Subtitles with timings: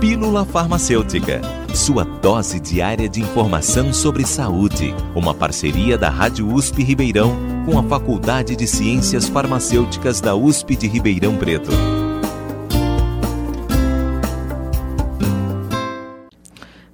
[0.00, 1.40] Pílula Farmacêutica,
[1.74, 4.94] sua dose diária de informação sobre saúde.
[5.14, 7.34] Uma parceria da Rádio USP Ribeirão
[7.64, 11.70] com a Faculdade de Ciências Farmacêuticas da USP de Ribeirão Preto.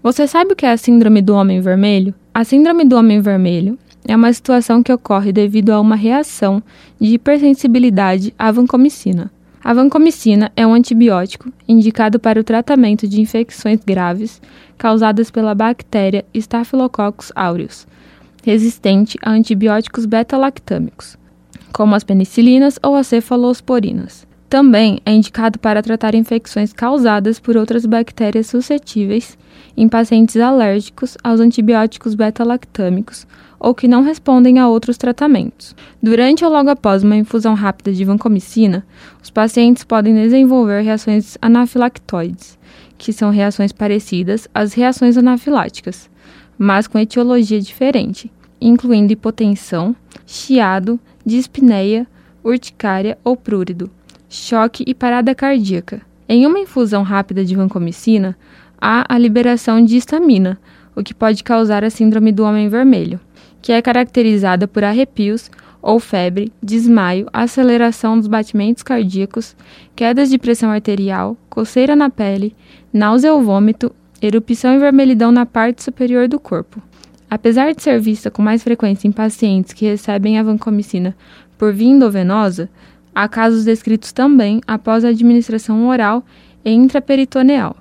[0.01, 2.15] Você sabe o que é a Síndrome do Homem Vermelho?
[2.33, 3.77] A Síndrome do Homem Vermelho
[4.07, 6.63] é uma situação que ocorre devido a uma reação
[7.01, 9.29] de hipersensibilidade à vancomicina.
[9.65, 14.43] A vancomicina é um antibiótico indicado para o tratamento de infecções graves
[14.77, 17.87] causadas pela bactéria Staphylococcus aureus,
[18.45, 21.17] resistente a antibióticos beta-lactâmicos,
[21.73, 24.27] como as penicilinas ou as cefalosporinas.
[24.53, 29.39] Também é indicado para tratar infecções causadas por outras bactérias suscetíveis
[29.75, 33.27] em pacientes alérgicos aos antibióticos beta-lactâmicos
[33.59, 35.75] ou que não respondem a outros tratamentos.
[36.03, 38.87] Durante ou logo após uma infusão rápida de vancomicina,
[39.23, 42.59] os pacientes podem desenvolver reações anafilactoides,
[42.99, 46.11] que são reações parecidas às reações anafiláticas,
[46.59, 48.31] mas com etiologia diferente,
[48.61, 52.07] incluindo hipotensão, chiado, dispneia,
[52.45, 53.91] urticária ou prurido,
[54.33, 56.01] choque e parada cardíaca.
[56.29, 58.37] Em uma infusão rápida de vancomicina,
[58.81, 60.59] há a liberação de histamina,
[60.97, 63.21] o que pode causar a síndrome do homem vermelho
[63.63, 65.49] que é caracterizada por arrepios
[65.81, 69.57] ou febre, desmaio, aceleração dos batimentos cardíacos,
[69.97, 72.55] quedas de pressão arterial, coceira na pele,
[72.93, 76.83] náusea ou vômito, erupção e vermelhidão na parte superior do corpo.
[77.31, 81.17] Apesar de ser vista com mais frequência em pacientes que recebem a vancomicina
[81.57, 82.69] por via endovenosa,
[83.15, 86.25] há casos descritos também após a administração oral
[86.65, 87.77] e intraperitoneal.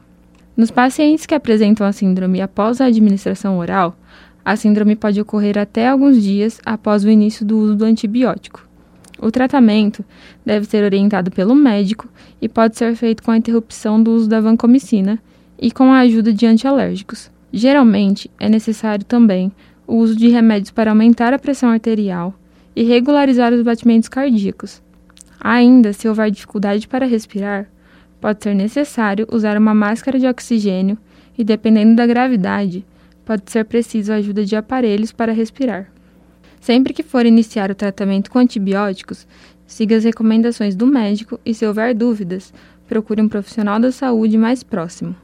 [0.56, 3.96] Nos pacientes que apresentam a síndrome após a administração oral,
[4.44, 8.68] a síndrome pode ocorrer até alguns dias após o início do uso do antibiótico.
[9.22, 10.04] O tratamento
[10.44, 12.10] deve ser orientado pelo médico
[12.42, 15.20] e pode ser feito com a interrupção do uso da vancomicina
[15.60, 17.30] e com a ajuda de antialérgicos.
[17.54, 19.52] Geralmente, é necessário também
[19.86, 22.34] o uso de remédios para aumentar a pressão arterial
[22.76, 24.82] e regularizar os batimentos cardíacos.
[25.44, 27.68] Ainda, se houver dificuldade para respirar,
[28.22, 30.96] pode ser necessário usar uma máscara de oxigênio
[31.36, 32.86] e, dependendo da gravidade,
[33.26, 35.92] pode ser preciso a ajuda de aparelhos para respirar.
[36.60, 39.26] Sempre que for iniciar o tratamento com antibióticos,
[39.66, 42.54] siga as recomendações do médico e, se houver dúvidas,
[42.88, 45.16] procure um profissional da saúde mais próximo.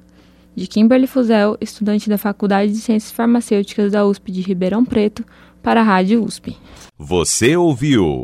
[0.55, 5.23] De Kimberly Fuzel, estudante da Faculdade de Ciências Farmacêuticas da USP de Ribeirão Preto,
[5.61, 6.57] para a Rádio USP.
[6.97, 8.23] Você ouviu